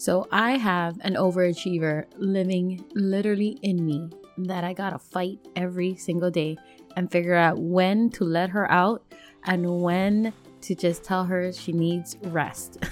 So 0.00 0.26
I 0.32 0.52
have 0.52 0.98
an 1.02 1.16
overachiever 1.16 2.06
living 2.16 2.82
literally 2.94 3.58
in 3.60 3.84
me 3.84 4.08
that 4.38 4.64
I 4.64 4.72
gotta 4.72 4.98
fight 4.98 5.40
every 5.56 5.94
single 5.96 6.30
day 6.30 6.56
and 6.96 7.12
figure 7.12 7.34
out 7.34 7.58
when 7.58 8.08
to 8.12 8.24
let 8.24 8.48
her 8.48 8.70
out 8.72 9.02
and 9.44 9.82
when 9.82 10.32
to 10.62 10.74
just 10.74 11.04
tell 11.04 11.24
her 11.24 11.52
she 11.52 11.72
needs 11.72 12.16
rest. 12.22 12.82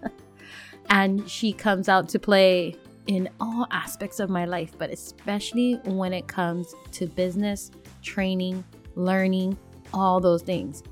and 0.90 1.26
she 1.30 1.50
comes 1.50 1.88
out 1.88 2.10
to 2.10 2.18
play 2.18 2.74
in 3.06 3.30
all 3.40 3.66
aspects 3.70 4.20
of 4.20 4.28
my 4.28 4.44
life, 4.44 4.72
but 4.76 4.90
especially 4.90 5.80
when 5.84 6.12
it 6.12 6.28
comes 6.28 6.74
to 6.92 7.06
business, 7.06 7.70
training, 8.02 8.62
learning, 8.96 9.56
all 9.94 10.20
those 10.20 10.42
things. 10.42 10.82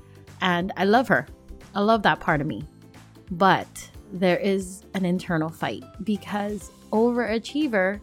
And 0.41 0.73
I 0.77 0.85
love 0.85 1.07
her. 1.09 1.27
I 1.75 1.81
love 1.81 2.01
that 2.01 2.19
part 2.19 2.41
of 2.41 2.47
me. 2.47 2.63
But 3.29 3.91
there 4.11 4.37
is 4.37 4.83
an 4.93 5.05
internal 5.05 5.49
fight 5.49 5.83
because 6.03 6.71
overachiever 6.91 7.99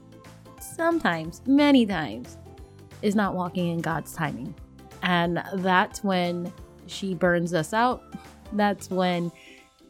sometimes, 0.60 1.42
many 1.46 1.86
times, 1.86 2.38
is 3.02 3.14
not 3.14 3.34
walking 3.34 3.68
in 3.68 3.80
God's 3.80 4.12
timing. 4.12 4.54
And 5.02 5.42
that's 5.54 6.02
when 6.02 6.52
she 6.86 7.14
burns 7.14 7.52
us 7.54 7.72
out. 7.72 8.02
That's 8.52 8.90
when 8.90 9.30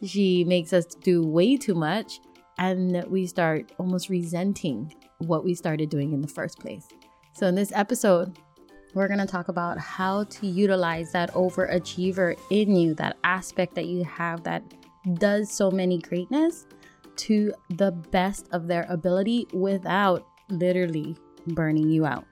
she 0.03 0.43
makes 0.43 0.73
us 0.73 0.85
do 0.85 1.25
way 1.25 1.57
too 1.57 1.75
much. 1.75 2.19
And 2.57 3.03
we 3.05 3.27
start 3.27 3.71
almost 3.77 4.09
resenting 4.09 4.93
what 5.19 5.43
we 5.43 5.53
started 5.55 5.89
doing 5.89 6.13
in 6.13 6.21
the 6.21 6.27
first 6.27 6.59
place. 6.59 6.87
So, 7.33 7.47
in 7.47 7.55
this 7.55 7.71
episode, 7.73 8.37
we're 8.93 9.07
going 9.07 9.19
to 9.19 9.25
talk 9.25 9.49
about 9.49 9.77
how 9.77 10.23
to 10.23 10.47
utilize 10.47 11.11
that 11.11 11.31
overachiever 11.33 12.37
in 12.49 12.75
you, 12.75 12.93
that 12.95 13.17
aspect 13.25 13.75
that 13.75 13.85
you 13.85 14.05
have 14.05 14.43
that 14.43 14.63
does 15.13 15.51
so 15.51 15.71
many 15.71 15.99
greatness 15.99 16.65
to 17.17 17.53
the 17.69 17.91
best 17.91 18.47
of 18.51 18.67
their 18.67 18.85
ability 18.89 19.47
without 19.53 20.25
literally 20.49 21.15
burning 21.47 21.89
you 21.89 22.05
out. 22.05 22.25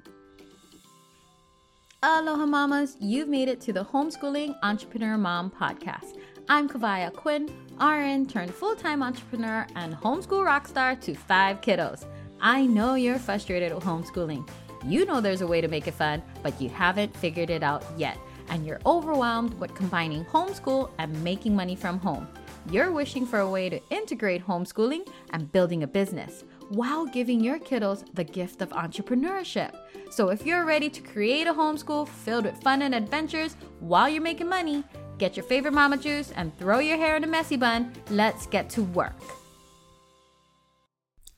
Aloha 2.02 2.46
mamas, 2.46 2.98
you've 3.00 3.30
made 3.30 3.48
it 3.48 3.62
to 3.62 3.72
the 3.72 3.86
Homeschooling 3.86 4.56
Entrepreneur 4.62 5.18
Mom 5.18 5.50
podcast. 5.50 6.18
I'm 6.50 6.68
Kawai 6.68 7.10
Aquino, 7.10 7.50
RN 7.80 8.26
turned 8.26 8.54
full-time 8.54 9.02
entrepreneur 9.02 9.66
and 9.78 9.96
homeschool 9.96 10.46
rockstar 10.46 11.00
to 11.00 11.16
five 11.16 11.62
kiddos. 11.62 12.06
I 12.42 12.66
know 12.66 12.96
you're 12.96 13.20
frustrated 13.20 13.74
with 13.74 13.86
homeschooling. 13.86 14.46
You 14.86 15.06
know 15.06 15.22
there's 15.22 15.40
a 15.40 15.48
way 15.48 15.62
to 15.62 15.70
make 15.70 15.88
it 15.88 15.94
fun, 15.94 16.22
but 16.42 16.60
you 16.60 16.68
haven't 16.68 17.16
figured 17.16 17.50
it 17.50 17.64
out 17.64 17.86
yet, 17.96 18.18
and 18.50 18.66
you're 18.66 18.82
overwhelmed 18.86 19.54
with 19.54 19.74
combining 19.74 20.26
homeschool 20.26 20.92
and 20.98 21.24
making 21.24 21.56
money 21.56 21.78
from 21.78 22.00
home. 22.00 22.28
You're 22.70 22.92
wishing 22.92 23.26
for 23.26 23.40
a 23.40 23.50
way 23.50 23.70
to 23.70 23.82
integrate 23.90 24.46
homeschooling 24.46 25.08
and 25.32 25.52
building 25.52 25.84
a 25.84 25.88
business 25.88 26.46
while 26.70 27.06
giving 27.06 27.44
your 27.44 27.60
kiddos 27.60 28.06
the 28.14 28.24
gift 28.24 28.62
of 28.62 28.70
entrepreneurship. 28.70 29.76
So, 30.12 30.30
if 30.30 30.46
you're 30.46 30.64
ready 30.64 30.90
to 30.90 31.02
create 31.02 31.46
a 31.46 31.54
homeschool 31.54 32.08
filled 32.08 32.46
with 32.46 32.62
fun 32.62 32.84
and 32.84 32.96
adventures 32.96 33.58
while 33.82 34.08
you're 34.08 34.22
making 34.22 34.48
money, 34.48 34.84
get 35.18 35.36
your 35.36 35.44
favorite 35.44 35.74
mama 35.74 35.98
juice 35.98 36.32
and 36.32 36.58
throw 36.58 36.80
your 36.80 36.98
hair 36.98 37.18
in 37.18 37.24
a 37.26 37.28
messy 37.28 37.58
bun. 37.58 37.92
Let's 38.10 38.48
get 38.48 38.70
to 38.72 38.84
work. 38.84 39.20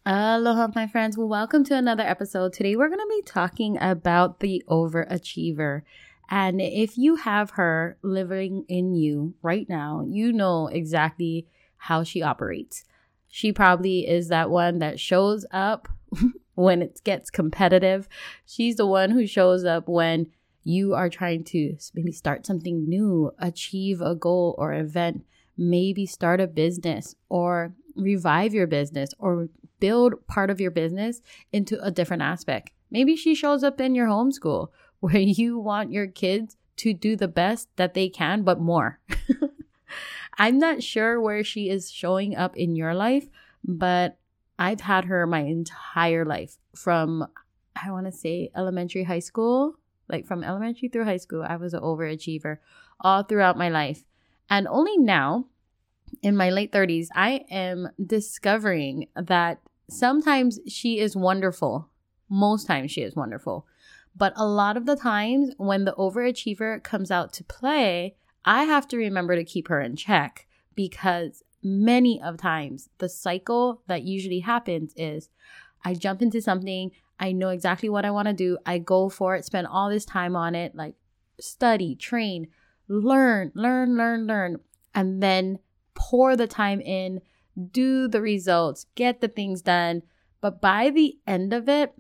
Aloha, 0.06 0.68
my 0.76 0.86
friends. 0.86 1.18
Well, 1.18 1.28
welcome 1.28 1.64
to 1.64 1.76
another 1.76 2.04
episode. 2.04 2.54
Today, 2.54 2.76
we're 2.76 2.90
going 2.90 3.00
to 3.00 3.08
be 3.10 3.24
talking 3.24 3.80
about 3.82 4.42
the 4.42 4.64
overachiever. 4.70 5.82
And 6.30 6.60
if 6.62 6.98
you 6.98 7.18
have 7.18 7.52
her 7.52 7.98
living 8.02 8.66
in 8.68 8.96
you 8.96 9.36
right 9.42 9.68
now, 9.70 10.04
you 10.08 10.32
know 10.32 10.68
exactly 10.68 11.48
how 11.78 12.04
she 12.04 12.22
operates. 12.22 12.84
She 13.28 13.52
probably 13.52 14.08
is 14.08 14.30
that 14.30 14.50
one 14.50 14.80
that 14.80 15.00
shows 15.00 15.46
up 15.52 15.88
when 16.56 16.82
it 16.82 17.02
gets 17.04 17.30
competitive. 17.30 18.08
She's 18.46 18.78
the 18.78 18.88
one 18.88 19.12
who 19.12 19.28
shows 19.28 19.66
up 19.66 19.88
when 19.88 20.28
you 20.64 20.96
are 20.96 21.10
trying 21.10 21.44
to 21.44 21.78
maybe 21.94 22.12
start 22.12 22.46
something 22.46 22.90
new, 22.90 23.32
achieve 23.40 24.02
a 24.02 24.16
goal 24.16 24.56
or 24.58 24.74
event, 24.74 25.24
maybe 25.58 26.06
start 26.06 26.42
a 26.42 26.48
business 26.48 27.16
or 27.30 27.74
revive 27.96 28.54
your 28.54 28.68
business 28.68 29.12
or 29.20 29.50
build 29.80 30.26
part 30.28 30.50
of 30.50 30.60
your 30.60 30.72
business 30.72 31.22
into 31.54 31.80
a 31.84 31.92
different 31.92 32.24
aspect. 32.24 32.72
Maybe 32.90 33.16
she 33.16 33.36
shows 33.36 33.64
up 33.64 33.80
in 33.80 33.94
your 33.94 34.08
homeschool 34.08 34.70
where 35.06 35.22
you 35.22 35.60
want 35.60 35.92
your 35.92 36.08
kids 36.08 36.58
to 36.78 36.92
do 36.92 37.16
the 37.16 37.28
best 37.28 37.70
that 37.76 37.94
they 37.94 38.10
can, 38.10 38.42
but 38.42 38.60
more. 38.60 39.00
I'm 40.40 40.58
not 40.58 40.82
sure 40.82 41.22
where 41.22 41.44
she 41.44 41.70
is 41.70 41.92
showing 41.92 42.36
up 42.36 42.58
in 42.58 42.76
your 42.76 42.96
life, 42.96 43.28
but 43.64 44.18
I've 44.58 44.82
had 44.82 45.06
her 45.06 45.28
my 45.28 45.42
entire 45.42 46.26
life 46.26 46.58
from, 46.76 47.28
I 47.76 47.92
want 47.92 48.08
to 48.08 48.12
say, 48.12 48.50
elementary, 48.56 49.04
high 49.04 49.20
school. 49.20 49.76
Like 50.10 50.26
from 50.26 50.44
elementary 50.44 50.90
through 50.90 51.06
high 51.06 51.18
school, 51.18 51.44
I 51.48 51.58
was 51.58 51.76
an 51.76 51.82
overachiever 51.82 52.58
all 53.00 53.22
throughout 53.22 53.60
my 53.60 53.70
life. 53.70 54.04
And 54.50 54.68
only 54.68 54.98
now, 54.98 55.46
in 56.24 56.36
my 56.36 56.50
late 56.50 56.72
30s, 56.72 57.10
I 57.14 57.46
am 57.52 57.90
discovering 58.04 59.08
that 59.16 59.60
sometimes 59.88 60.60
she 60.68 60.98
is 60.98 61.16
wonderful. 61.16 61.90
Most 62.28 62.66
times 62.66 62.90
she 62.90 63.02
is 63.02 63.16
wonderful. 63.16 63.68
But 64.16 64.34
a 64.36 64.46
lot 64.46 64.78
of 64.78 64.86
the 64.86 64.96
times 64.96 65.52
when 65.58 65.86
the 65.86 65.94
overachiever 65.94 66.82
comes 66.82 67.12
out 67.12 67.34
to 67.34 67.44
play, 67.44 68.16
I 68.46 68.64
have 68.64 68.88
to 68.90 68.98
remember 68.98 69.36
to 69.36 69.44
keep 69.44 69.68
her 69.68 69.82
in 69.82 69.96
check 69.96 70.48
because 70.76 71.44
many 71.62 72.22
of 72.22 72.38
times 72.38 72.90
the 73.00 73.10
cycle 73.10 73.82
that 73.88 74.04
usually 74.04 74.40
happens 74.40 74.94
is 74.96 75.30
I 75.84 75.96
jump 75.96 76.22
into 76.22 76.42
something, 76.42 76.92
I 77.20 77.32
know 77.32 77.50
exactly 77.50 77.90
what 77.90 78.06
I 78.06 78.12
want 78.12 78.28
to 78.28 78.34
do, 78.34 78.58
I 78.66 78.78
go 78.78 79.10
for 79.10 79.36
it, 79.36 79.46
spend 79.46 79.68
all 79.68 79.90
this 79.90 80.06
time 80.06 80.36
on 80.36 80.56
it, 80.56 80.76
like 80.76 80.96
study, 81.40 81.96
train, 81.96 82.48
learn, 82.88 83.52
learn, 83.56 83.98
learn, 83.98 84.28
learn, 84.28 84.60
and 84.94 85.22
then 85.22 85.60
pour 85.94 86.36
the 86.36 86.48
time 86.48 86.82
in, 86.82 87.22
do 87.72 88.08
the 88.08 88.22
results, 88.22 88.86
get 88.96 89.22
the 89.22 89.28
things 89.28 89.62
done. 89.62 90.04
But 90.42 90.62
by 90.62 90.90
the 90.90 91.18
end 91.26 91.54
of 91.54 91.68
it, 91.68 91.94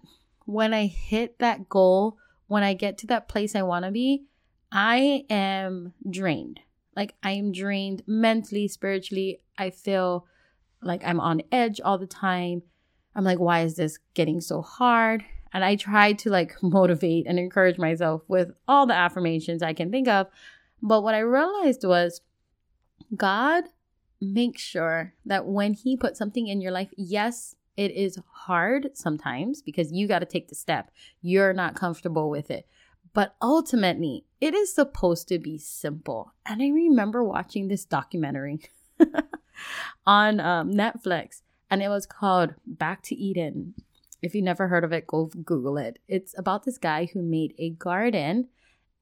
when 0.45 0.73
I 0.73 0.85
hit 0.87 1.39
that 1.39 1.69
goal, 1.69 2.17
when 2.47 2.63
I 2.63 2.73
get 2.73 2.97
to 2.99 3.07
that 3.07 3.27
place 3.27 3.55
I 3.55 3.63
want 3.63 3.85
to 3.85 3.91
be, 3.91 4.25
I 4.71 5.25
am 5.29 5.93
drained. 6.09 6.59
Like 6.95 7.15
I 7.23 7.31
am 7.31 7.51
drained 7.51 8.03
mentally, 8.07 8.67
spiritually. 8.67 9.41
I 9.57 9.69
feel 9.71 10.25
like 10.81 11.03
I'm 11.05 11.19
on 11.19 11.41
edge 11.51 11.81
all 11.83 11.97
the 11.97 12.07
time. 12.07 12.61
I'm 13.15 13.23
like, 13.23 13.39
why 13.39 13.61
is 13.61 13.75
this 13.75 13.97
getting 14.13 14.41
so 14.41 14.61
hard? 14.61 15.23
And 15.53 15.63
I 15.63 15.75
try 15.75 16.13
to 16.13 16.29
like 16.29 16.55
motivate 16.61 17.25
and 17.27 17.39
encourage 17.39 17.77
myself 17.77 18.21
with 18.27 18.51
all 18.67 18.85
the 18.85 18.93
affirmations 18.93 19.63
I 19.63 19.73
can 19.73 19.91
think 19.91 20.07
of. 20.07 20.27
But 20.81 21.01
what 21.01 21.15
I 21.15 21.19
realized 21.19 21.83
was 21.83 22.21
God 23.15 23.65
makes 24.21 24.61
sure 24.61 25.13
that 25.25 25.45
when 25.45 25.73
He 25.73 25.97
puts 25.97 26.19
something 26.19 26.47
in 26.47 26.61
your 26.61 26.71
life, 26.71 26.89
yes, 26.97 27.55
it 27.77 27.91
is 27.91 28.19
hard 28.31 28.91
sometimes 28.93 29.61
because 29.61 29.91
you 29.91 30.07
got 30.07 30.19
to 30.19 30.25
take 30.25 30.47
the 30.47 30.55
step. 30.55 30.91
You're 31.21 31.53
not 31.53 31.75
comfortable 31.75 32.29
with 32.29 32.49
it. 32.49 32.67
But 33.13 33.35
ultimately, 33.41 34.25
it 34.41 34.53
is 34.53 34.73
supposed 34.73 35.27
to 35.29 35.39
be 35.39 35.57
simple. 35.57 36.33
And 36.45 36.61
I 36.61 36.67
remember 36.67 37.23
watching 37.23 37.67
this 37.67 37.85
documentary 37.85 38.59
on 40.05 40.39
um, 40.39 40.73
Netflix, 40.73 41.41
and 41.69 41.81
it 41.81 41.87
was 41.87 42.05
called 42.05 42.55
Back 42.65 43.01
to 43.03 43.15
Eden. 43.15 43.73
If 44.21 44.35
you 44.35 44.41
never 44.41 44.67
heard 44.67 44.83
of 44.83 44.91
it, 44.91 45.07
go 45.07 45.27
Google 45.27 45.77
it. 45.77 45.99
It's 46.07 46.37
about 46.37 46.65
this 46.65 46.77
guy 46.77 47.05
who 47.05 47.21
made 47.21 47.53
a 47.57 47.69
garden 47.69 48.49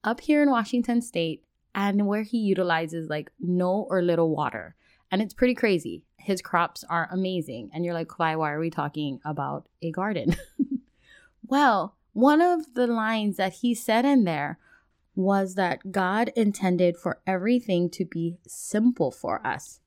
up 0.04 0.22
here 0.22 0.44
in 0.44 0.52
Washington 0.52 1.02
State 1.02 1.44
and 1.74 2.06
where 2.06 2.24
he 2.24 2.38
utilizes 2.38 3.10
like 3.10 3.32
no 3.40 3.88
or 3.90 4.02
little 4.02 4.30
water. 4.30 4.76
And 5.12 5.22
it's 5.22 5.34
pretty 5.34 5.56
crazy. 5.56 6.04
His 6.24 6.42
crops 6.42 6.84
are 6.90 7.10
amazing. 7.12 7.70
And 7.74 7.84
you're 7.84 7.94
like, 7.94 8.18
why, 8.18 8.36
why 8.36 8.52
are 8.52 8.60
we 8.60 8.70
talking 8.70 9.20
about 9.26 9.68
a 9.82 9.92
garden? 9.92 10.36
well, 11.46 11.96
one 12.14 12.42
of 12.42 12.74
the 12.74 12.88
lines 12.88 13.38
that 13.38 13.54
he 13.54 13.76
said 13.76 14.06
in 14.06 14.24
there 14.24 14.60
was 15.16 15.56
that 15.56 15.92
God 15.92 16.32
intended 16.36 16.98
for 16.98 17.20
everything 17.28 17.90
to 17.92 18.06
be 18.06 18.38
simple 18.48 19.12
for 19.12 19.46
us. 19.46 19.80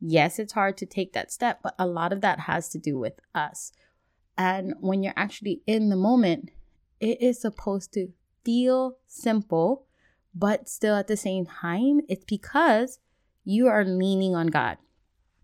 Yes, 0.00 0.38
it's 0.38 0.54
hard 0.54 0.76
to 0.78 0.86
take 0.86 1.12
that 1.12 1.30
step, 1.30 1.60
but 1.62 1.74
a 1.78 1.86
lot 1.86 2.12
of 2.12 2.20
that 2.22 2.40
has 2.40 2.68
to 2.70 2.78
do 2.78 2.98
with 2.98 3.20
us. 3.34 3.72
And 4.36 4.74
when 4.80 5.02
you're 5.02 5.12
actually 5.14 5.62
in 5.66 5.90
the 5.90 5.96
moment, 5.96 6.50
it 6.98 7.20
is 7.20 7.40
supposed 7.40 7.92
to 7.94 8.08
feel 8.44 8.96
simple, 9.06 9.86
but 10.34 10.68
still 10.68 10.96
at 10.96 11.06
the 11.06 11.16
same 11.16 11.46
time, 11.46 12.00
it's 12.08 12.24
because 12.24 12.98
you 13.44 13.68
are 13.68 13.84
leaning 13.84 14.34
on 14.34 14.48
God. 14.48 14.78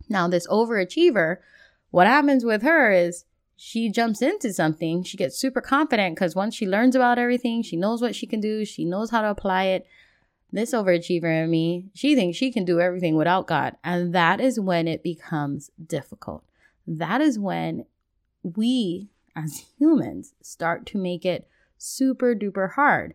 Now, 0.09 0.29
this 0.29 0.47
overachiever, 0.47 1.37
what 1.91 2.07
happens 2.07 2.45
with 2.45 2.63
her 2.63 2.91
is 2.91 3.25
she 3.57 3.91
jumps 3.91 4.23
into 4.23 4.53
something, 4.53 5.03
she 5.03 5.17
gets 5.17 5.37
super 5.37 5.61
confident 5.61 6.15
because 6.15 6.37
once 6.37 6.55
she 6.55 6.67
learns 6.67 6.95
about 6.95 7.19
everything, 7.19 7.63
she 7.63 7.77
knows 7.77 8.01
what 8.01 8.15
she 8.15 8.27
can 8.27 8.41
do, 8.41 8.65
she 8.65 8.85
knows 8.85 9.11
how 9.11 9.21
to 9.21 9.31
apply 9.31 9.65
it. 9.65 9.87
This 10.51 10.73
overachiever 10.73 11.45
in 11.45 11.51
me, 11.51 11.87
she 11.93 12.15
thinks 12.15 12.39
she 12.39 12.51
can 12.51 12.65
do 12.65 12.81
everything 12.81 13.17
without 13.17 13.47
God. 13.47 13.77
And 13.85 14.15
that 14.15 14.41
is 14.41 14.59
when 14.59 14.89
it 14.89 15.03
becomes 15.03 15.71
difficult. 15.85 16.45
that 16.87 17.21
is 17.21 17.39
when 17.39 17.85
we 18.43 19.11
as 19.37 19.67
humans 19.79 20.33
start 20.41 20.87
to 20.87 20.99
make 20.99 21.25
it 21.25 21.49
super 21.77 22.35
duper 22.35 22.73
hard. 22.73 23.15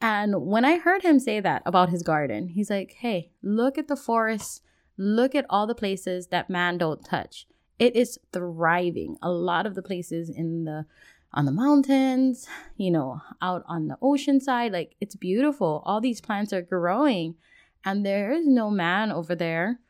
And 0.00 0.46
when 0.46 0.64
I 0.64 0.78
heard 0.78 1.02
him 1.02 1.20
say 1.20 1.38
that 1.40 1.62
about 1.64 1.90
his 1.90 2.02
garden, 2.02 2.48
he's 2.48 2.70
like, 2.70 2.96
hey, 2.98 3.30
look 3.42 3.78
at 3.78 3.86
the 3.86 3.96
forest, 3.96 4.62
look 5.02 5.34
at 5.34 5.46
all 5.50 5.66
the 5.66 5.74
places 5.74 6.28
that 6.28 6.48
man 6.48 6.78
don't 6.78 7.04
touch. 7.04 7.46
It 7.78 7.96
is 7.96 8.18
thriving. 8.32 9.16
A 9.22 9.30
lot 9.30 9.66
of 9.66 9.74
the 9.74 9.82
places 9.82 10.30
in 10.30 10.64
the 10.64 10.86
on 11.34 11.46
the 11.46 11.52
mountains, 11.52 12.46
you 12.76 12.90
know, 12.90 13.22
out 13.40 13.64
on 13.66 13.88
the 13.88 13.96
ocean 14.02 14.38
side, 14.38 14.70
like 14.70 14.94
it's 15.00 15.16
beautiful. 15.16 15.82
All 15.86 16.00
these 16.00 16.20
plants 16.20 16.52
are 16.52 16.60
growing 16.60 17.36
and 17.84 18.04
there 18.04 18.32
is 18.32 18.46
no 18.46 18.70
man 18.70 19.10
over 19.10 19.34
there 19.34 19.80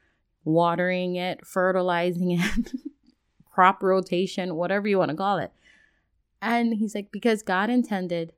watering 0.44 1.16
it, 1.16 1.46
fertilizing 1.46 2.32
it, 2.40 2.72
crop 3.50 3.82
rotation, 3.82 4.54
whatever 4.54 4.88
you 4.88 4.98
want 4.98 5.10
to 5.10 5.16
call 5.16 5.38
it. 5.38 5.52
And 6.40 6.74
he's 6.74 6.94
like, 6.94 7.12
because 7.12 7.42
God 7.42 7.70
intended 7.70 8.32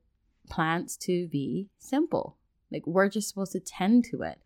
plants 0.49 0.97
to 0.99 1.29
be 1.29 1.69
simple. 1.79 2.37
Like 2.73 2.87
we're 2.87 3.09
just 3.09 3.29
supposed 3.29 3.53
to 3.53 3.61
tend 3.61 4.05
to 4.07 4.23
it. 4.23 4.39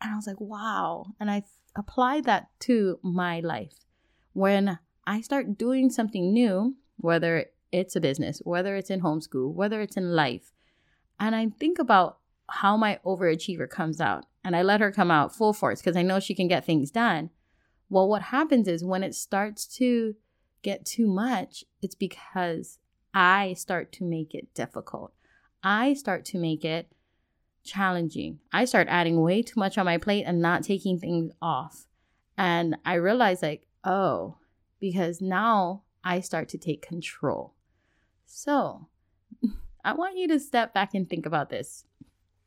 And 0.00 0.12
I 0.12 0.16
was 0.16 0.26
like, 0.26 0.40
wow. 0.40 1.06
And 1.20 1.30
I 1.30 1.44
applied 1.76 2.24
that 2.24 2.48
to 2.60 2.98
my 3.02 3.40
life. 3.40 3.84
When 4.32 4.78
I 5.06 5.20
start 5.20 5.58
doing 5.58 5.90
something 5.90 6.32
new, 6.32 6.76
whether 6.96 7.46
it's 7.72 7.96
a 7.96 8.00
business, 8.00 8.40
whether 8.44 8.76
it's 8.76 8.90
in 8.90 9.00
homeschool, 9.00 9.52
whether 9.52 9.80
it's 9.80 9.96
in 9.96 10.14
life, 10.14 10.52
and 11.20 11.34
I 11.34 11.48
think 11.58 11.78
about 11.78 12.18
how 12.50 12.76
my 12.76 12.98
overachiever 13.04 13.68
comes 13.68 14.00
out 14.00 14.26
and 14.44 14.56
I 14.56 14.62
let 14.62 14.80
her 14.80 14.90
come 14.90 15.10
out 15.10 15.34
full 15.34 15.52
force 15.52 15.80
because 15.80 15.96
I 15.96 16.02
know 16.02 16.20
she 16.20 16.34
can 16.34 16.48
get 16.48 16.64
things 16.64 16.90
done. 16.90 17.30
Well, 17.90 18.08
what 18.08 18.22
happens 18.22 18.68
is 18.68 18.84
when 18.84 19.02
it 19.02 19.14
starts 19.14 19.66
to 19.78 20.14
get 20.62 20.84
too 20.84 21.06
much, 21.06 21.64
it's 21.82 21.94
because 21.94 22.78
I 23.12 23.54
start 23.54 23.92
to 23.92 24.04
make 24.04 24.34
it 24.34 24.52
difficult. 24.54 25.12
I 25.62 25.94
start 25.94 26.24
to 26.26 26.38
make 26.38 26.64
it 26.64 26.92
challenging. 27.68 28.40
I 28.52 28.64
start 28.64 28.88
adding 28.88 29.20
way 29.20 29.42
too 29.42 29.60
much 29.60 29.78
on 29.78 29.84
my 29.84 29.98
plate 29.98 30.24
and 30.24 30.40
not 30.40 30.64
taking 30.64 30.98
things 30.98 31.32
off. 31.40 31.86
And 32.36 32.76
I 32.84 32.94
realize, 32.94 33.42
like, 33.42 33.66
oh, 33.84 34.36
because 34.80 35.20
now 35.20 35.82
I 36.04 36.20
start 36.20 36.48
to 36.50 36.58
take 36.58 36.86
control. 36.86 37.54
So 38.26 38.88
I 39.84 39.92
want 39.92 40.16
you 40.16 40.28
to 40.28 40.40
step 40.40 40.72
back 40.72 40.94
and 40.94 41.08
think 41.08 41.26
about 41.26 41.50
this. 41.50 41.84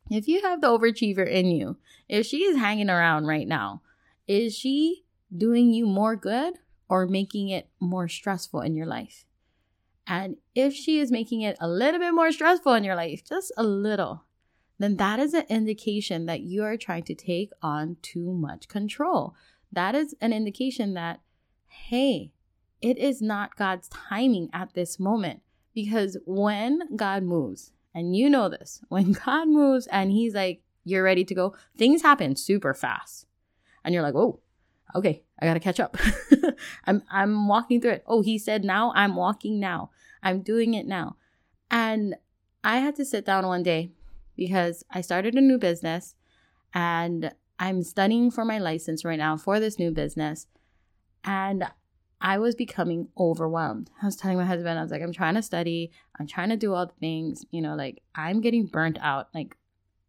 If 0.09 0.27
you 0.27 0.41
have 0.41 0.61
the 0.61 0.67
overachiever 0.67 1.27
in 1.27 1.47
you, 1.47 1.77
if 2.09 2.25
she 2.25 2.43
is 2.43 2.57
hanging 2.57 2.89
around 2.89 3.27
right 3.27 3.47
now, 3.47 3.81
is 4.27 4.57
she 4.57 5.05
doing 5.35 5.71
you 5.71 5.85
more 5.85 6.15
good 6.15 6.55
or 6.89 7.05
making 7.07 7.49
it 7.49 7.69
more 7.79 8.07
stressful 8.07 8.61
in 8.61 8.75
your 8.75 8.85
life? 8.85 9.25
And 10.07 10.37
if 10.55 10.73
she 10.73 10.99
is 10.99 11.11
making 11.11 11.41
it 11.41 11.55
a 11.59 11.67
little 11.67 11.99
bit 11.99 12.13
more 12.13 12.31
stressful 12.31 12.73
in 12.73 12.83
your 12.83 12.95
life, 12.95 13.23
just 13.23 13.51
a 13.55 13.63
little, 13.63 14.25
then 14.81 14.97
that 14.97 15.19
is 15.19 15.33
an 15.33 15.45
indication 15.49 16.25
that 16.25 16.41
you 16.41 16.63
are 16.63 16.77
trying 16.77 17.03
to 17.03 17.15
take 17.15 17.51
on 17.61 17.97
too 18.01 18.33
much 18.33 18.67
control. 18.67 19.35
That 19.71 19.95
is 19.95 20.15
an 20.21 20.33
indication 20.33 20.93
that, 20.95 21.21
hey, 21.67 22.31
it 22.81 22.97
is 22.97 23.21
not 23.21 23.55
God's 23.55 23.89
timing 23.89 24.49
at 24.53 24.73
this 24.73 24.99
moment. 24.99 25.41
Because 25.73 26.17
when 26.25 26.95
God 26.95 27.23
moves, 27.23 27.71
and 27.93 28.15
you 28.15 28.29
know 28.29 28.49
this, 28.49 28.81
when 28.89 29.13
God 29.13 29.47
moves 29.47 29.87
and 29.87 30.11
He's 30.11 30.33
like, 30.33 30.61
you're 30.83 31.03
ready 31.03 31.23
to 31.23 31.35
go, 31.35 31.55
things 31.77 32.01
happen 32.01 32.35
super 32.35 32.73
fast. 32.73 33.27
And 33.83 33.93
you're 33.93 34.03
like, 34.03 34.15
oh, 34.15 34.39
okay, 34.95 35.23
I 35.39 35.45
gotta 35.45 35.59
catch 35.59 35.79
up. 35.79 35.97
I'm 36.85 37.03
I'm 37.09 37.47
walking 37.47 37.81
through 37.81 37.91
it. 37.91 38.03
Oh, 38.07 38.21
he 38.21 38.37
said 38.37 38.63
now, 38.63 38.91
I'm 38.95 39.15
walking 39.15 39.59
now. 39.59 39.91
I'm 40.23 40.41
doing 40.41 40.73
it 40.73 40.87
now. 40.87 41.17
And 41.69 42.15
I 42.63 42.77
had 42.77 42.95
to 42.97 43.05
sit 43.05 43.25
down 43.25 43.45
one 43.45 43.63
day 43.63 43.91
because 44.41 44.83
I 44.89 45.01
started 45.01 45.35
a 45.35 45.39
new 45.39 45.59
business 45.59 46.15
and 46.73 47.31
I'm 47.59 47.83
studying 47.83 48.31
for 48.31 48.43
my 48.43 48.57
license 48.57 49.05
right 49.05 49.19
now 49.19 49.37
for 49.37 49.59
this 49.59 49.77
new 49.77 49.91
business. 49.91 50.47
And 51.23 51.69
I 52.19 52.39
was 52.39 52.55
becoming 52.55 53.09
overwhelmed. 53.15 53.91
I 54.01 54.07
was 54.07 54.15
telling 54.15 54.39
my 54.39 54.45
husband, 54.45 54.79
I 54.79 54.81
was 54.81 54.89
like, 54.89 55.03
I'm 55.03 55.13
trying 55.13 55.35
to 55.35 55.43
study, 55.43 55.91
I'm 56.19 56.25
trying 56.25 56.49
to 56.49 56.57
do 56.57 56.73
all 56.73 56.87
the 56.87 56.99
things, 56.99 57.45
you 57.51 57.61
know, 57.61 57.75
like 57.75 58.01
I'm 58.15 58.41
getting 58.41 58.65
burnt 58.65 58.97
out. 58.99 59.27
Like 59.31 59.55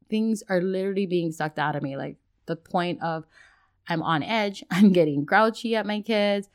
things 0.09 0.43
are 0.49 0.63
literally 0.63 1.05
being 1.05 1.31
sucked 1.31 1.59
out 1.59 1.77
of 1.77 1.83
me. 1.83 1.99
Like 1.99 2.17
the 2.47 2.57
point 2.57 3.03
of 3.03 3.27
I'm 3.87 4.03
on 4.03 4.23
edge, 4.23 4.65
I'm 4.71 4.95
getting 4.95 5.27
grouchy 5.27 5.77
at 5.77 5.85
my 5.85 6.01
kids. 6.01 6.49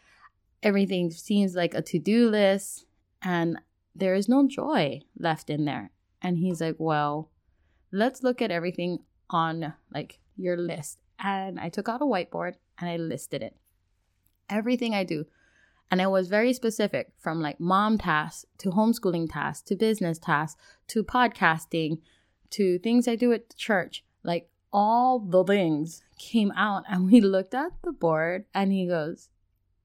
Everything 0.64 1.12
seems 1.12 1.54
like 1.54 1.76
a 1.76 1.84
to 1.84 2.00
do 2.00 2.28
list 2.28 2.86
and 3.22 3.62
there 3.94 4.16
is 4.16 4.28
no 4.28 4.48
joy 4.48 5.02
left 5.20 5.52
in 5.52 5.66
there. 5.66 5.92
And 6.24 6.40
he's 6.40 6.60
like, 6.60 6.78
Well, 6.80 7.30
let's 7.92 8.24
look 8.24 8.42
at 8.42 8.52
everything 8.52 9.00
on 9.30 9.74
like 9.94 10.20
your 10.36 10.58
list. 10.58 11.00
And 11.20 11.60
I 11.60 11.70
took 11.70 11.90
out 11.90 12.02
a 12.02 12.06
whiteboard 12.06 12.54
and 12.80 12.90
I 12.90 12.98
listed 12.98 13.42
it. 13.42 13.56
Everything 14.50 14.94
I 14.94 15.04
do. 15.04 15.26
And 15.90 16.02
I 16.02 16.08
was 16.08 16.28
very 16.28 16.54
specific 16.54 17.14
from 17.18 17.42
like 17.42 17.60
mom 17.60 17.98
tasks 17.98 18.46
to 18.60 18.72
homeschooling 18.72 19.32
tasks 19.32 19.68
to 19.70 19.76
business 19.76 20.20
tasks 20.20 20.60
to 20.88 21.04
podcasting 21.04 22.00
to 22.52 22.78
things 22.80 23.08
I 23.08 23.16
do 23.16 23.32
at 23.32 23.56
church. 23.56 24.04
Like 24.24 24.50
all 24.74 25.20
the 25.20 25.44
things 25.44 26.04
came 26.20 26.52
out 26.52 26.84
and 26.90 27.06
we 27.06 27.22
looked 27.22 27.54
at 27.54 27.72
the 27.84 27.92
board 27.92 28.46
and 28.54 28.72
he 28.72 28.88
goes, 28.88 29.30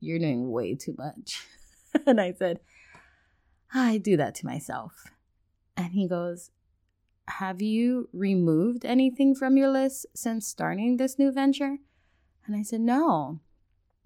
You're 0.01 0.19
doing 0.19 0.51
way 0.51 0.75
too 0.75 0.95
much. 0.99 1.45
and 2.07 2.21
I 2.21 2.33
said, 2.33 2.61
I 3.73 3.99
do 3.99 4.17
that 4.17 4.35
to 4.37 4.47
myself. 4.47 5.05
And 5.77 5.93
he 5.93 6.09
goes, 6.09 6.51
Have 7.39 7.63
you 7.63 8.09
removed 8.13 8.85
anything 8.85 9.35
from 9.35 9.57
your 9.57 9.71
list 9.71 10.07
since 10.15 10.47
starting 10.47 10.97
this 10.97 11.19
new 11.19 11.33
venture? 11.33 11.79
And 12.47 12.55
I 12.55 12.63
said, 12.63 12.81
No. 12.81 13.41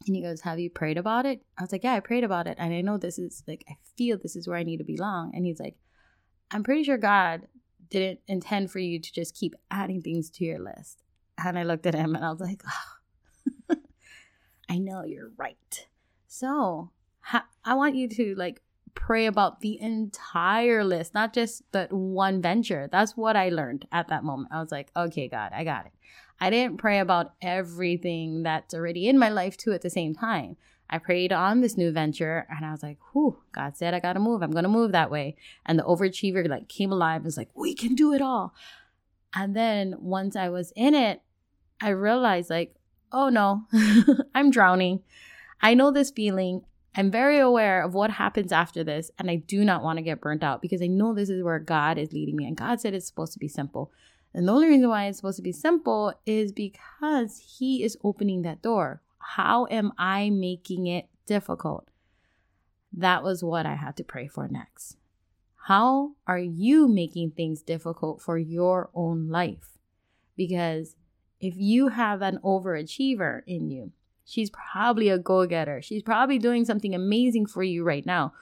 And 0.07 0.15
he 0.15 0.23
goes, 0.23 0.43
Have 0.43 0.61
you 0.61 0.71
prayed 0.71 0.97
about 0.97 1.27
it? 1.27 1.43
I 1.59 1.63
was 1.63 1.73
like, 1.73 1.83
Yeah, 1.83 1.95
I 1.95 2.01
prayed 2.01 2.25
about 2.25 2.47
it. 2.47 2.57
And 2.59 2.73
I 2.73 2.83
know 2.83 2.99
this 2.99 3.19
is 3.19 3.43
like, 3.49 3.65
I 3.69 3.77
feel 3.97 4.17
this 4.17 4.37
is 4.37 4.47
where 4.47 4.57
I 4.57 4.63
need 4.63 4.77
to 4.77 4.85
belong. 4.85 5.33
And 5.35 5.45
he's 5.45 5.59
like, 5.59 5.77
I'm 6.53 6.63
pretty 6.63 6.85
sure 6.85 6.99
God 6.99 7.49
didn't 7.91 8.21
intend 8.29 8.71
for 8.71 8.79
you 8.79 9.01
to 9.01 9.13
just 9.13 9.35
keep 9.35 9.55
adding 9.71 10.03
things 10.03 10.31
to 10.31 10.45
your 10.45 10.61
list. 10.61 11.03
And 11.37 11.59
I 11.59 11.65
looked 11.65 11.87
at 11.87 11.95
him 11.95 12.15
and 12.15 12.25
I 12.25 12.31
was 12.31 12.41
like, 12.41 12.63
oh, 13.71 13.77
I 14.69 14.79
know 14.79 15.05
you're 15.05 15.33
right. 15.37 15.87
So 16.29 16.91
ha- 17.21 17.49
I 17.65 17.75
want 17.75 17.97
you 17.97 18.09
to 18.09 18.35
like 18.37 18.63
pray 18.97 19.27
about 19.27 19.61
the 19.61 19.81
entire 19.81 20.83
list, 20.83 21.15
not 21.15 21.33
just 21.33 21.63
that 21.71 21.93
one 21.93 22.43
venture. 22.43 22.89
That's 22.91 23.17
what 23.17 23.37
I 23.37 23.51
learned 23.51 23.87
at 23.93 24.09
that 24.09 24.25
moment. 24.25 24.49
I 24.53 24.61
was 24.61 24.73
like, 24.73 24.91
okay, 24.97 25.29
God, 25.29 25.53
I 25.55 25.63
got 25.63 25.87
it. 25.87 25.93
I 26.41 26.51
didn't 26.51 26.79
pray 26.79 26.99
about 26.99 27.35
everything 27.41 28.43
that's 28.43 28.75
already 28.75 29.09
in 29.09 29.19
my 29.19 29.29
life 29.29 29.57
too 29.57 29.73
at 29.73 29.83
the 29.83 29.91
same 29.91 30.15
time. 30.15 30.57
I 30.89 30.99
prayed 30.99 31.33
on 31.33 31.61
this 31.61 31.77
new 31.77 31.93
venture 31.93 32.47
and 32.51 32.65
I 32.65 32.73
was 32.73 32.83
like, 32.83 32.99
whew, 33.13 33.39
God 33.53 33.77
said 33.77 33.95
I 33.95 34.01
gotta 34.01 34.21
move. 34.21 34.43
I'm 34.43 34.53
gonna 34.53 34.69
move 34.69 34.93
that 34.93 35.11
way. 35.11 35.37
And 35.65 35.79
the 35.79 35.85
overachiever 35.85 36.49
like 36.49 36.69
came 36.69 36.93
alive 36.93 37.17
and 37.17 37.25
was 37.25 37.37
like, 37.37 37.51
we 37.55 37.75
can 37.75 37.95
do 37.95 38.13
it 38.13 38.23
all. 38.23 38.55
And 39.35 39.55
then 39.55 39.97
once 39.99 40.37
I 40.37 40.49
was 40.49 40.73
in 40.77 40.95
it, 40.95 41.23
I 41.81 41.91
realized 41.91 42.51
like, 42.51 42.75
oh 43.13 43.29
no, 43.29 43.63
I'm 44.35 44.51
drowning. 44.51 45.03
I 45.61 45.75
know 45.75 45.91
this 45.91 46.11
feeling. 46.11 46.63
I'm 46.99 47.11
very 47.11 47.39
aware 47.39 47.83
of 47.83 47.93
what 47.93 48.11
happens 48.11 48.53
after 48.53 48.83
this, 48.83 49.11
and 49.19 49.31
I 49.31 49.37
do 49.37 49.65
not 49.67 49.83
want 49.83 49.99
to 49.99 50.03
get 50.03 50.23
burnt 50.23 50.43
out 50.43 50.63
because 50.63 50.81
I 50.81 50.87
know 50.87 51.13
this 51.13 51.29
is 51.29 51.43
where 51.43 51.59
God 51.59 51.99
is 51.99 52.13
leading 52.13 52.37
me. 52.37 52.47
And 52.47 52.57
God 52.57 52.81
said 52.81 52.95
it's 52.95 53.07
supposed 53.07 53.35
to 53.35 53.39
be 53.39 53.49
simple. 53.49 53.93
And 54.33 54.49
the 54.49 54.53
only 54.53 54.69
reason 54.69 54.89
why 54.89 55.05
it's 55.05 55.19
supposed 55.19 55.37
to 55.37 55.43
be 55.43 55.53
simple 55.53 56.15
is 56.25 56.53
because 56.53 57.57
He 57.59 57.83
is 57.85 57.99
opening 58.03 58.43
that 58.43 58.63
door. 58.63 59.03
How 59.19 59.67
am 59.71 59.93
I 59.99 60.31
making 60.31 60.87
it 60.87 61.09
difficult? 61.27 61.91
That 62.93 63.23
was 63.23 63.45
what 63.45 63.67
I 63.67 63.75
had 63.75 63.97
to 63.99 64.05
pray 64.05 64.27
for 64.27 64.49
next. 64.49 64.97
How 65.67 66.13
are 66.27 66.39
you 66.39 66.89
making 66.89 67.33
things 67.33 67.61
difficult 67.61 68.23
for 68.23 68.39
your 68.39 68.89
own 68.95 69.29
life? 69.29 69.79
Because 70.35 70.97
if 71.41 71.55
you 71.57 71.89
have 71.89 72.23
an 72.23 72.39
overachiever 72.43 73.43
in 73.47 73.71
you, 73.71 73.93
she's 74.27 74.51
probably 74.51 75.09
a 75.09 75.19
go 75.19 75.47
getter. 75.47 75.81
She's 75.81 76.03
probably 76.03 76.39
doing 76.39 76.65
something 76.67 76.95
amazing 76.95 77.47
for 77.47 77.63
you 77.63 77.85
right 77.85 78.05
now. 78.05 78.35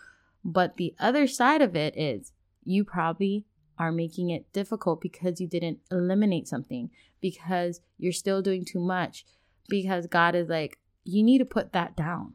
But 0.44 0.76
the 0.76 0.94
other 0.98 1.26
side 1.26 1.62
of 1.62 1.76
it 1.76 1.96
is 1.96 2.32
you 2.64 2.84
probably 2.84 3.44
are 3.78 3.92
making 3.92 4.30
it 4.30 4.52
difficult 4.52 5.00
because 5.00 5.40
you 5.40 5.46
didn't 5.46 5.78
eliminate 5.90 6.48
something, 6.48 6.90
because 7.20 7.80
you're 7.98 8.12
still 8.12 8.42
doing 8.42 8.64
too 8.64 8.80
much, 8.80 9.24
because 9.68 10.06
God 10.06 10.34
is 10.34 10.48
like, 10.48 10.78
you 11.04 11.22
need 11.22 11.38
to 11.38 11.44
put 11.44 11.72
that 11.72 11.96
down. 11.96 12.34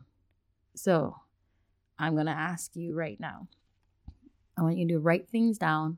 So 0.76 1.16
I'm 1.98 2.14
going 2.14 2.28
to 2.28 2.32
ask 2.32 2.76
you 2.76 2.94
right 2.94 3.20
now. 3.20 3.48
I 4.58 4.62
want 4.62 4.78
you 4.78 4.88
to 4.90 5.00
write 5.00 5.30
things 5.30 5.58
down, 5.58 5.98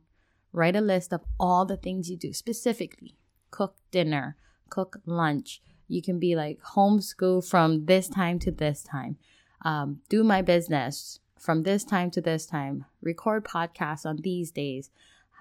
write 0.53 0.75
a 0.75 0.81
list 0.81 1.11
of 1.11 1.21
all 1.39 1.65
the 1.65 1.77
things 1.77 2.09
you 2.09 2.17
do 2.17 2.33
specifically 2.33 3.17
cook 3.49 3.75
dinner, 3.91 4.37
cook 4.69 5.01
lunch. 5.05 5.61
You 5.91 6.01
can 6.01 6.19
be 6.19 6.35
like 6.35 6.59
homeschool 6.75 7.47
from 7.47 7.85
this 7.85 8.07
time 8.07 8.39
to 8.39 8.51
this 8.51 8.83
time. 8.83 9.17
um, 9.63 10.01
do 10.09 10.23
my 10.23 10.41
business 10.41 11.19
from 11.39 11.63
this 11.63 11.83
time 11.83 12.11
to 12.11 12.21
this 12.21 12.45
time, 12.45 12.85
record 13.01 13.43
podcasts 13.43 14.05
on 14.05 14.17
these 14.17 14.51
days, 14.51 14.89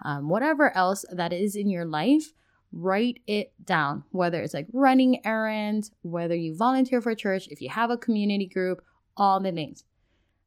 um, 0.04 0.28
whatever 0.28 0.74
else 0.76 1.04
that 1.12 1.32
is 1.32 1.56
in 1.56 1.68
your 1.68 1.84
life, 1.84 2.32
write 2.72 3.20
it 3.26 3.52
down. 3.64 4.04
Whether 4.10 4.40
it's 4.42 4.54
like 4.54 4.66
running 4.72 5.24
errands, 5.26 5.90
whether 6.02 6.34
you 6.34 6.56
volunteer 6.56 7.00
for 7.00 7.14
church, 7.14 7.48
if 7.48 7.60
you 7.60 7.68
have 7.68 7.90
a 7.90 7.98
community 7.98 8.46
group, 8.46 8.82
all 9.16 9.40
the 9.40 9.52
things. 9.52 9.84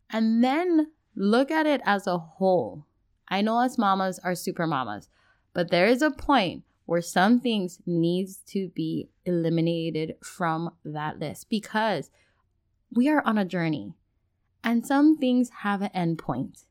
And 0.09 0.43
then 0.43 0.91
look 1.15 1.51
at 1.51 1.67
it 1.67 1.81
as 1.85 2.07
a 2.07 2.17
whole. 2.17 2.85
I 3.27 3.41
know 3.41 3.59
us 3.59 3.77
mamas 3.77 4.19
are 4.19 4.35
super 4.35 4.67
mamas, 4.67 5.09
but 5.53 5.69
there 5.69 5.85
is 5.85 6.01
a 6.01 6.11
point 6.11 6.63
where 6.85 7.01
some 7.01 7.39
things 7.39 7.79
needs 7.85 8.37
to 8.47 8.69
be 8.69 9.09
eliminated 9.25 10.15
from 10.23 10.71
that 10.83 11.19
list 11.19 11.49
because 11.49 12.09
we 12.91 13.09
are 13.09 13.25
on 13.25 13.37
a 13.37 13.45
journey 13.45 13.93
and 14.63 14.85
some 14.85 15.17
things 15.17 15.49
have 15.61 15.81
an 15.81 15.91
end 15.93 16.17
point. 16.17 16.65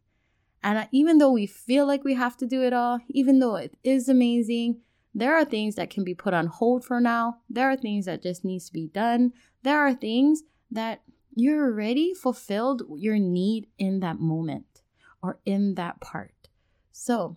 And 0.62 0.88
even 0.92 1.19
though 1.19 1.33
we 1.33 1.47
feel 1.47 1.87
like 1.87 2.04
we 2.04 2.14
have 2.14 2.37
to 2.38 2.47
do 2.47 2.62
it 2.62 2.73
all, 2.73 3.00
even 3.09 3.40
though 3.40 3.57
it 3.57 3.76
is 3.83 4.09
amazing, 4.09 4.81
there 5.14 5.37
are 5.37 5.45
things 5.45 5.75
that 5.75 5.90
can 5.90 6.04
be 6.04 6.14
put 6.14 6.33
on 6.33 6.47
hold 6.47 6.85
for 6.85 7.00
now. 7.00 7.38
There 7.50 7.69
are 7.71 7.76
things 7.76 8.07
that 8.07 8.23
just 8.23 8.45
needs 8.45 8.66
to 8.66 8.73
be 8.73 8.87
done. 8.87 9.33
There 9.62 9.81
are 9.81 9.92
things 9.92 10.42
that 10.71 11.02
you're 11.35 11.66
already 11.66 12.14
fulfilled 12.14 12.83
your 12.97 13.19
need 13.19 13.66
in 13.78 14.00
that 14.00 14.21
moment 14.21 14.83
or 15.23 15.38
in 15.45 15.75
that 15.75 16.00
part. 16.00 16.49
So 16.92 17.37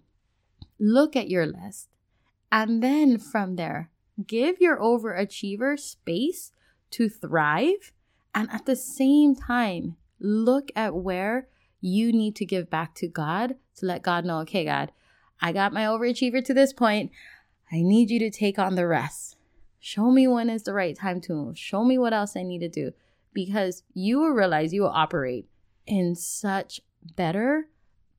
look 0.80 1.16
at 1.16 1.30
your 1.30 1.46
list 1.46 1.95
and 2.52 2.82
then 2.82 3.18
from 3.18 3.56
there, 3.56 3.90
give 4.26 4.60
your 4.60 4.78
overachiever 4.78 5.80
space 5.80 6.52
to 6.92 7.10
thrive. 7.10 7.92
And 8.34 8.50
at 8.52 8.66
the 8.66 8.76
same 8.76 9.36
time, 9.36 9.98
look 10.20 10.70
at 10.76 10.96
where 10.96 11.48
you 11.82 12.12
need 12.12 12.36
to 12.38 12.46
give 12.46 12.70
back 12.70 12.96
to 12.96 13.08
God 13.08 13.56
to 13.78 13.86
let 13.86 14.04
God 14.04 14.26
know, 14.26 14.40
okay, 14.40 14.66
God, 14.66 14.92
I 15.42 15.52
got 15.52 15.74
my 15.74 15.84
overachiever 15.84 16.44
to 16.46 16.54
this 16.54 16.74
point. 16.74 17.12
I 17.72 17.82
need 17.82 18.10
you 18.10 18.20
to 18.20 18.30
take 18.30 18.58
on 18.58 18.76
the 18.76 18.88
rest. 18.88 19.38
Show 19.80 20.12
me 20.12 20.28
when 20.28 20.50
is 20.50 20.64
the 20.64 20.74
right 20.74 20.98
time 20.98 21.22
to 21.22 21.34
move. 21.34 21.58
Show 21.58 21.84
me 21.84 21.98
what 21.98 22.14
else 22.14 22.36
I 22.36 22.44
need 22.44 22.60
to 22.60 22.70
do 22.70 22.92
because 23.34 23.84
you 23.94 24.20
will 24.20 24.32
realize 24.32 24.74
you 24.74 24.82
will 24.82 24.90
operate 24.90 25.48
in 25.86 26.16
such 26.16 26.82
better 27.16 27.68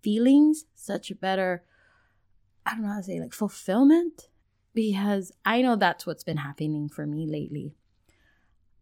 feelings, 0.03 0.67
such 0.75 1.13
better, 1.21 1.65
I 2.67 2.73
don't 2.73 2.83
know 2.83 2.89
how 2.89 2.97
to 2.97 3.03
say, 3.05 3.21
like 3.21 3.33
fulfillment, 3.33 4.29
because 4.75 5.33
I 5.45 5.63
know 5.63 5.77
that's 5.77 6.05
what's 6.05 6.25
been 6.25 6.39
happening 6.39 6.89
for 6.89 7.07
me 7.07 7.27
lately. 7.27 7.77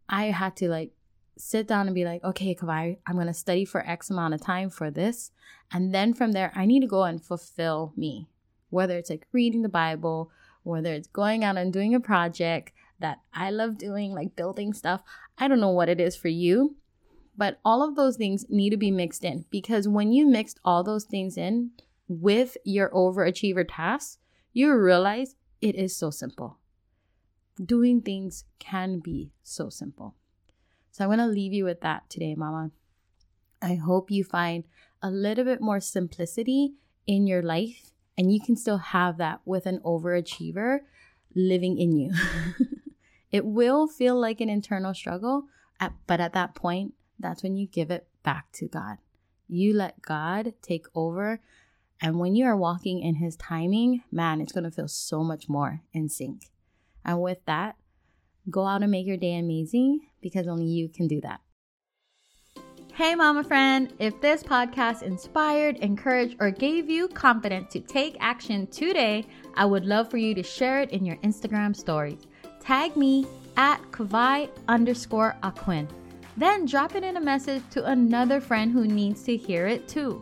I 0.09 0.25
had 0.25 0.55
to 0.57 0.69
like 0.69 0.91
sit 1.37 1.67
down 1.67 1.87
and 1.87 1.95
be 1.95 2.03
like, 2.05 2.23
okay, 2.23 2.55
Kawai, 2.55 2.97
I'm 3.05 3.15
going 3.15 3.27
to 3.27 3.33
study 3.33 3.63
for 3.63 3.87
X 3.87 4.09
amount 4.09 4.33
of 4.33 4.41
time 4.41 4.69
for 4.69 4.89
this. 4.89 5.31
And 5.71 5.93
then 5.93 6.13
from 6.13 6.31
there, 6.31 6.51
I 6.55 6.65
need 6.65 6.81
to 6.81 6.87
go 6.87 7.03
and 7.03 7.23
fulfill 7.23 7.93
me, 7.95 8.27
whether 8.69 8.97
it's 8.97 9.09
like 9.09 9.27
reading 9.31 9.61
the 9.61 9.69
Bible, 9.69 10.31
whether 10.63 10.93
it's 10.93 11.07
going 11.07 11.43
out 11.43 11.57
and 11.57 11.71
doing 11.71 11.93
a 11.93 11.99
project 11.99 12.71
that 12.99 13.19
I 13.33 13.51
love 13.51 13.77
doing, 13.77 14.13
like 14.13 14.35
building 14.35 14.73
stuff. 14.73 15.03
I 15.37 15.47
don't 15.47 15.59
know 15.59 15.69
what 15.69 15.89
it 15.89 15.99
is 15.99 16.15
for 16.15 16.29
you, 16.29 16.75
but 17.37 17.59
all 17.63 17.87
of 17.87 17.95
those 17.95 18.17
things 18.17 18.45
need 18.49 18.71
to 18.71 18.77
be 18.77 18.91
mixed 18.91 19.23
in 19.23 19.45
because 19.49 19.87
when 19.87 20.11
you 20.11 20.27
mixed 20.27 20.59
all 20.63 20.83
those 20.83 21.03
things 21.03 21.37
in 21.37 21.71
with 22.07 22.57
your 22.63 22.89
overachiever 22.89 23.65
tasks, 23.67 24.17
you 24.53 24.73
realize 24.73 25.35
it 25.61 25.75
is 25.75 25.95
so 25.95 26.09
simple. 26.09 26.57
Doing 27.63 28.01
things 28.01 28.45
can 28.59 28.99
be 28.99 29.31
so 29.43 29.69
simple. 29.69 30.15
So 30.91 31.03
I'm 31.03 31.09
going 31.09 31.19
to 31.19 31.25
leave 31.25 31.53
you 31.53 31.65
with 31.65 31.81
that 31.81 32.09
today, 32.09 32.35
Mama. 32.35 32.71
I 33.61 33.75
hope 33.75 34.11
you 34.11 34.23
find 34.23 34.63
a 35.01 35.09
little 35.09 35.43
bit 35.43 35.61
more 35.61 35.79
simplicity 35.79 36.73
in 37.07 37.27
your 37.27 37.41
life 37.41 37.91
and 38.17 38.31
you 38.31 38.39
can 38.39 38.55
still 38.55 38.77
have 38.77 39.17
that 39.17 39.41
with 39.45 39.65
an 39.65 39.79
overachiever 39.79 40.79
living 41.35 41.77
in 41.77 41.97
you. 41.97 42.13
it 43.31 43.45
will 43.45 43.87
feel 43.87 44.19
like 44.19 44.39
an 44.39 44.49
internal 44.49 44.93
struggle, 44.93 45.45
but 46.07 46.19
at 46.19 46.33
that 46.33 46.55
point, 46.55 46.93
that's 47.19 47.43
when 47.43 47.55
you 47.57 47.67
give 47.67 47.91
it 47.91 48.07
back 48.23 48.51
to 48.53 48.67
God. 48.67 48.97
You 49.47 49.73
let 49.73 50.01
God 50.01 50.53
take 50.61 50.87
over. 50.95 51.41
And 52.01 52.19
when 52.19 52.35
you 52.35 52.45
are 52.45 52.57
walking 52.57 53.01
in 53.01 53.15
His 53.15 53.35
timing, 53.35 54.03
man, 54.11 54.41
it's 54.41 54.51
going 54.51 54.63
to 54.63 54.71
feel 54.71 54.87
so 54.87 55.23
much 55.23 55.47
more 55.47 55.81
in 55.93 56.09
sync. 56.09 56.49
And 57.03 57.21
with 57.21 57.39
that, 57.45 57.75
go 58.49 58.65
out 58.65 58.81
and 58.81 58.91
make 58.91 59.07
your 59.07 59.17
day 59.17 59.37
amazing 59.37 60.01
because 60.21 60.47
only 60.47 60.65
you 60.65 60.89
can 60.89 61.07
do 61.07 61.21
that. 61.21 61.41
Hey, 62.93 63.13
mama 63.13 63.43
friend, 63.43 63.93
if 63.99 64.21
this 64.21 64.41
podcast 64.41 65.01
inspired, 65.01 65.75
encouraged, 65.77 66.37
or 66.39 66.49
gave 66.49 66.89
you 66.89 67.09
confidence 67.09 67.73
to 67.73 67.81
take 67.81 68.15
action 68.21 68.67
today, 68.67 69.27
I 69.55 69.65
would 69.65 69.85
love 69.85 70.09
for 70.09 70.15
you 70.15 70.33
to 70.33 70.41
share 70.43 70.81
it 70.81 70.91
in 70.91 71.05
your 71.05 71.17
Instagram 71.17 71.75
stories. 71.75 72.25
Tag 72.61 72.95
me 72.95 73.27
at 73.57 73.81
Kawai 73.91 74.49
underscore 74.69 75.35
Aquin. 75.43 75.89
Then 76.37 76.65
drop 76.65 76.95
it 76.95 77.03
in 77.03 77.17
a 77.17 77.21
message 77.21 77.63
to 77.71 77.85
another 77.85 78.39
friend 78.39 78.71
who 78.71 78.87
needs 78.87 79.23
to 79.23 79.35
hear 79.35 79.67
it 79.67 79.89
too. 79.89 80.21